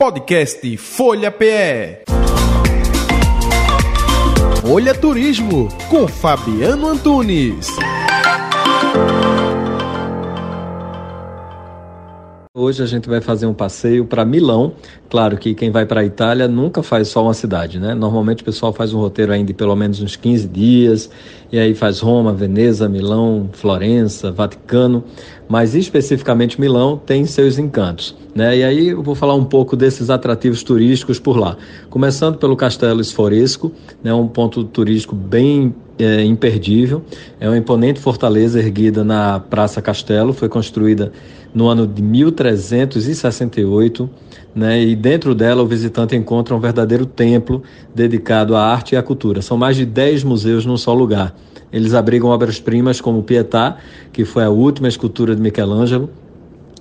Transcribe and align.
Podcast 0.00 0.78
Folha 0.78 1.30
PE. 1.30 2.04
Folha 4.62 4.94
Turismo 4.94 5.68
com 5.90 6.08
Fabiano 6.08 6.88
Antunes. 6.88 7.68
Hoje 12.52 12.82
a 12.82 12.86
gente 12.86 13.10
vai 13.10 13.20
fazer 13.20 13.44
um 13.44 13.52
passeio 13.52 14.06
para 14.06 14.24
Milão. 14.24 14.72
Claro 15.10 15.36
que 15.36 15.54
quem 15.54 15.70
vai 15.70 15.84
para 15.84 16.00
a 16.00 16.04
Itália 16.04 16.48
nunca 16.48 16.82
faz 16.82 17.08
só 17.08 17.22
uma 17.22 17.34
cidade, 17.34 17.78
né? 17.78 17.94
Normalmente 17.94 18.42
o 18.42 18.44
pessoal 18.44 18.72
faz 18.72 18.94
um 18.94 18.98
roteiro 18.98 19.32
ainda 19.32 19.48
de 19.48 19.54
pelo 19.54 19.76
menos 19.76 20.00
uns 20.00 20.16
15 20.16 20.48
dias, 20.48 21.10
e 21.52 21.58
aí 21.58 21.74
faz 21.74 21.98
Roma, 22.00 22.32
Veneza, 22.32 22.88
Milão, 22.88 23.50
Florença, 23.52 24.30
Vaticano, 24.30 25.02
mas 25.48 25.74
especificamente 25.74 26.60
Milão 26.60 26.96
tem 26.96 27.26
seus 27.26 27.58
encantos, 27.58 28.16
né? 28.34 28.58
E 28.58 28.62
aí 28.62 28.90
eu 28.90 29.02
vou 29.02 29.16
falar 29.16 29.34
um 29.34 29.44
pouco 29.44 29.76
desses 29.76 30.10
atrativos 30.10 30.62
turísticos 30.62 31.18
por 31.18 31.36
lá. 31.36 31.56
Começando 31.88 32.38
pelo 32.38 32.54
Castelo 32.56 33.00
Esforesco, 33.00 33.72
né? 34.02 34.14
Um 34.14 34.28
ponto 34.28 34.62
turístico 34.62 35.16
bem 35.16 35.74
é, 35.98 36.22
imperdível. 36.24 37.02
É 37.40 37.48
uma 37.48 37.58
imponente 37.58 37.98
fortaleza 37.98 38.60
erguida 38.60 39.02
na 39.02 39.40
Praça 39.40 39.82
Castelo, 39.82 40.32
foi 40.32 40.48
construída 40.48 41.10
no 41.52 41.66
ano 41.66 41.84
de 41.86 42.00
1368, 42.00 44.08
né? 44.54 44.80
E 44.82 44.94
dentro 44.94 45.34
dela 45.34 45.62
o 45.62 45.66
visitante 45.66 46.14
encontra 46.14 46.54
um 46.54 46.60
verdadeiro 46.60 47.06
templo 47.06 47.62
dedicado 47.94 48.54
à 48.54 48.64
arte 48.64 48.94
e 48.94 48.96
à 48.96 49.02
cultura. 49.02 49.42
São 49.42 49.56
mais 49.56 49.76
de 49.76 49.84
10 49.84 50.22
museus 50.22 50.64
num 50.64 50.76
só 50.76 50.94
lugar. 50.94 51.34
Eles 51.72 51.94
abrigam 51.94 52.30
obras-primas 52.30 53.00
como 53.00 53.22
Pietà, 53.22 53.78
que 54.12 54.24
foi 54.24 54.44
a 54.44 54.50
última 54.50 54.88
escultura 54.88 55.34
de 55.36 55.42
Michelangelo, 55.42 56.10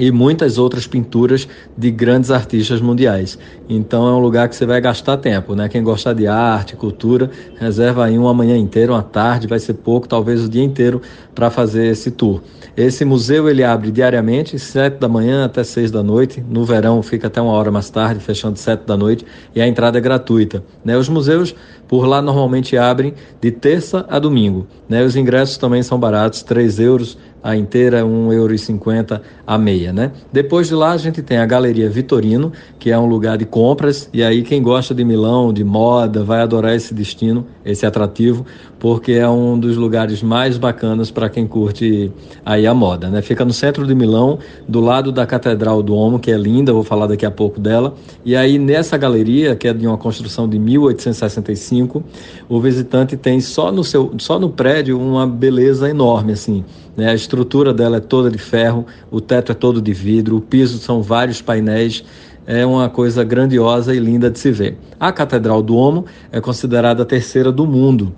e 0.00 0.10
muitas 0.10 0.56
outras 0.56 0.86
pinturas 0.86 1.46
de 1.76 1.90
grandes 1.90 2.30
artistas 2.30 2.80
mundiais. 2.80 3.38
Então 3.68 4.08
é 4.08 4.12
um 4.12 4.18
lugar 4.18 4.48
que 4.48 4.56
você 4.56 4.64
vai 4.64 4.80
gastar 4.80 5.18
tempo, 5.18 5.54
né? 5.54 5.68
Quem 5.68 5.82
gosta 5.82 6.14
de 6.14 6.26
arte, 6.26 6.74
cultura, 6.74 7.30
reserva 7.58 8.06
aí 8.06 8.16
uma 8.16 8.32
manhã 8.32 8.56
inteira, 8.56 8.92
uma 8.92 9.02
tarde, 9.02 9.46
vai 9.46 9.58
ser 9.58 9.74
pouco, 9.74 10.08
talvez 10.08 10.42
o 10.42 10.48
dia 10.48 10.64
inteiro 10.64 11.02
para 11.34 11.50
fazer 11.50 11.86
esse 11.88 12.10
tour. 12.10 12.40
Esse 12.74 13.04
museu 13.04 13.46
ele 13.46 13.62
abre 13.62 13.90
diariamente, 13.90 14.58
sete 14.58 14.98
da 14.98 15.08
manhã 15.08 15.44
até 15.44 15.62
seis 15.62 15.90
da 15.90 16.02
noite. 16.02 16.42
No 16.48 16.64
verão 16.64 17.02
fica 17.02 17.26
até 17.26 17.40
uma 17.40 17.52
hora 17.52 17.70
mais 17.70 17.90
tarde, 17.90 18.20
fechando 18.20 18.58
sete 18.58 18.86
da 18.86 18.96
noite, 18.96 19.26
e 19.54 19.60
a 19.60 19.66
entrada 19.66 19.98
é 19.98 20.00
gratuita. 20.00 20.64
Né? 20.82 20.96
Os 20.96 21.08
museus 21.08 21.54
por 21.86 22.06
lá 22.06 22.22
normalmente 22.22 22.76
abrem 22.76 23.12
de 23.40 23.50
terça 23.50 24.06
a 24.08 24.18
domingo. 24.18 24.66
Né? 24.88 25.04
Os 25.04 25.16
ingressos 25.16 25.58
também 25.58 25.82
são 25.82 25.98
baratos, 25.98 26.42
3 26.42 26.78
euros 26.78 27.18
a 27.42 27.56
inteira, 27.56 28.02
1,50 28.02 29.12
euro 29.12 29.22
a 29.46 29.58
meia, 29.58 29.92
né? 29.92 30.12
Depois 30.32 30.68
de 30.68 30.74
lá 30.74 30.92
a 30.92 30.96
gente 30.96 31.22
tem 31.22 31.38
a 31.38 31.46
Galeria 31.46 31.90
Vitorino, 31.90 32.52
que 32.78 32.90
é 32.90 32.98
um 32.98 33.06
lugar 33.06 33.36
de 33.36 33.44
compras, 33.44 34.08
e 34.12 34.22
aí 34.22 34.42
quem 34.42 34.62
gosta 34.62 34.94
de 34.94 35.04
Milão, 35.04 35.52
de 35.52 35.64
moda, 35.64 36.22
vai 36.22 36.40
adorar 36.40 36.74
esse 36.74 36.94
destino, 36.94 37.46
esse 37.64 37.84
atrativo, 37.84 38.46
porque 38.78 39.12
é 39.12 39.28
um 39.28 39.58
dos 39.58 39.76
lugares 39.76 40.22
mais 40.22 40.56
bacanas 40.56 41.10
para 41.10 41.28
quem 41.28 41.46
curte 41.46 42.12
aí 42.44 42.66
a 42.66 42.72
moda, 42.72 43.08
né? 43.08 43.22
Fica 43.22 43.44
no 43.44 43.52
centro 43.52 43.86
de 43.86 43.94
Milão, 43.94 44.38
do 44.68 44.80
lado 44.80 45.10
da 45.10 45.26
Catedral 45.26 45.82
do 45.82 45.94
Omo, 45.94 46.18
que 46.18 46.30
é 46.30 46.36
linda, 46.36 46.72
vou 46.72 46.84
falar 46.84 47.06
daqui 47.06 47.26
a 47.26 47.30
pouco 47.30 47.60
dela, 47.60 47.94
e 48.24 48.36
aí 48.36 48.58
nessa 48.58 48.96
galeria, 48.96 49.56
que 49.56 49.66
é 49.66 49.72
de 49.72 49.86
uma 49.86 49.98
construção 49.98 50.48
de 50.48 50.58
1865, 50.58 52.04
o 52.48 52.60
visitante 52.60 53.16
tem 53.16 53.40
só 53.40 53.72
no, 53.72 53.82
seu, 53.82 54.12
só 54.18 54.38
no 54.38 54.50
prédio 54.50 54.98
uma 54.98 55.26
beleza 55.26 55.88
enorme, 55.90 56.32
assim. 56.32 56.64
Né? 56.96 57.10
A 57.10 57.14
estrutura 57.14 57.72
dela 57.72 57.98
é 57.98 58.00
toda 58.00 58.30
de 58.30 58.38
ferro, 58.38 58.86
o 59.10 59.20
teto 59.20 59.52
é 59.52 59.54
todo 59.54 59.80
de 59.80 59.92
vidro, 59.92 60.36
o 60.36 60.40
piso 60.40 60.78
são 60.78 61.02
vários 61.02 61.40
painéis 61.40 62.04
é 62.46 62.66
uma 62.66 62.88
coisa 62.88 63.22
grandiosa 63.22 63.94
e 63.94 64.00
linda 64.00 64.28
de 64.28 64.38
se 64.38 64.50
ver. 64.50 64.76
A 64.98 65.12
Catedral 65.12 65.62
do 65.62 65.76
Omo 65.76 66.06
é 66.32 66.40
considerada 66.40 67.02
a 67.02 67.06
terceira 67.06 67.52
do 67.52 67.64
mundo 67.64 68.12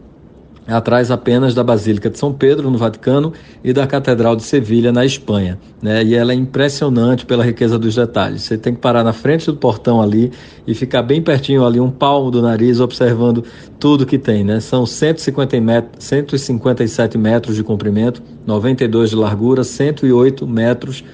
atrás 0.67 1.11
apenas 1.11 1.55
da 1.55 1.65
Basílica 1.65 2.09
de 2.09 2.19
São 2.19 2.33
Pedro, 2.33 2.71
no 2.71 2.79
Vaticano, 2.79 3.33
e 3.65 3.73
da 3.73 3.87
Catedral 3.87 4.37
de 4.37 4.43
Sevilha, 4.43 4.93
na 4.93 5.05
Espanha. 5.05 5.59
Né? 5.83 6.05
E 6.05 6.15
ela 6.15 6.33
é 6.33 6.35
impressionante 6.35 7.27
pela 7.27 7.45
riqueza 7.45 7.79
dos 7.79 7.95
detalhes. 7.95 8.43
Você 8.43 8.57
tem 8.57 8.75
que 8.75 8.81
parar 8.81 9.03
na 9.03 9.13
frente 9.13 9.47
do 9.47 9.57
portão 9.57 10.01
ali 10.01 10.31
e 10.67 10.75
ficar 10.75 11.03
bem 11.03 11.21
pertinho 11.21 11.65
ali, 11.65 11.81
um 11.81 11.91
palmo 11.91 12.31
do 12.31 12.41
nariz, 12.41 12.81
observando 12.81 13.45
tudo 13.79 14.07
que 14.07 14.19
tem. 14.19 14.45
Né? 14.45 14.61
São 14.61 14.87
150 14.87 15.61
metros, 15.61 16.05
157 16.05 17.19
metros 17.19 17.57
de 17.57 17.65
comprimento, 17.65 18.23
92 18.47 19.11
de 19.11 19.17
largura, 19.17 19.65
108 19.65 20.47
metros 20.47 21.05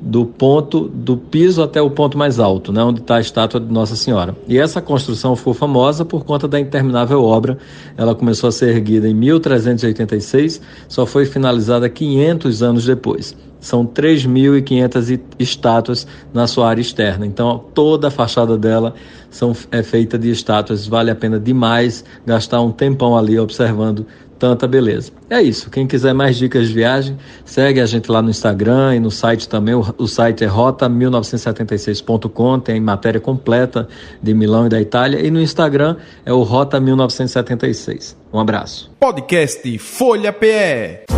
do 0.00 0.24
ponto 0.24 0.88
do 0.88 1.16
piso 1.16 1.62
até 1.62 1.82
o 1.82 1.90
ponto 1.90 2.16
mais 2.16 2.38
alto, 2.38 2.72
né, 2.72 2.82
onde 2.82 3.00
está 3.00 3.16
a 3.16 3.20
estátua 3.20 3.60
de 3.60 3.72
Nossa 3.72 3.96
Senhora. 3.96 4.36
E 4.46 4.58
essa 4.58 4.80
construção 4.80 5.34
ficou 5.34 5.54
famosa 5.54 6.04
por 6.04 6.24
conta 6.24 6.46
da 6.46 6.58
interminável 6.60 7.22
obra. 7.22 7.58
Ela 7.96 8.14
começou 8.14 8.48
a 8.48 8.52
ser 8.52 8.68
erguida 8.68 9.08
em 9.08 9.14
1386, 9.14 10.60
só 10.88 11.04
foi 11.04 11.26
finalizada 11.26 11.88
500 11.88 12.62
anos 12.62 12.84
depois. 12.84 13.36
São 13.60 13.86
3.500 13.86 15.20
estátuas 15.38 16.06
na 16.32 16.46
sua 16.46 16.68
área 16.68 16.80
externa. 16.80 17.26
Então, 17.26 17.64
toda 17.74 18.08
a 18.08 18.10
fachada 18.10 18.56
dela 18.56 18.94
são, 19.30 19.54
é 19.70 19.82
feita 19.82 20.18
de 20.18 20.30
estátuas. 20.30 20.86
Vale 20.86 21.10
a 21.10 21.14
pena 21.14 21.38
demais 21.38 22.04
gastar 22.24 22.60
um 22.60 22.70
tempão 22.70 23.16
ali 23.16 23.38
observando 23.38 24.06
tanta 24.38 24.66
beleza. 24.66 25.12
É 25.28 25.42
isso. 25.42 25.68
Quem 25.70 25.86
quiser 25.86 26.14
mais 26.14 26.36
dicas 26.36 26.68
de 26.68 26.74
viagem, 26.74 27.18
segue 27.44 27.80
a 27.80 27.86
gente 27.86 28.10
lá 28.10 28.22
no 28.22 28.30
Instagram 28.30 28.96
e 28.96 29.00
no 29.00 29.10
site 29.10 29.46
também. 29.48 29.74
O, 29.74 29.84
o 29.98 30.06
site 30.06 30.44
é 30.44 30.48
rota1976.com, 30.48 32.60
tem 32.60 32.80
matéria 32.80 33.20
completa 33.20 33.88
de 34.22 34.32
Milão 34.32 34.66
e 34.66 34.68
da 34.68 34.80
Itália. 34.80 35.20
E 35.20 35.28
no 35.30 35.40
Instagram 35.40 35.96
é 36.24 36.32
o 36.32 36.46
Rota1976. 36.46 38.14
Um 38.32 38.38
abraço. 38.38 38.90
Podcast 38.98 39.78
Folha 39.78 40.32
PE. 40.32 41.17